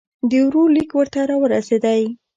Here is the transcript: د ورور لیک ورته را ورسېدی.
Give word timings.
د 0.29 0.31
ورور 0.45 0.69
لیک 0.75 0.91
ورته 0.95 1.21
را 1.29 1.35
ورسېدی. 1.39 2.01